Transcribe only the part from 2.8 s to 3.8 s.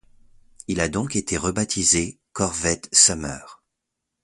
Summer.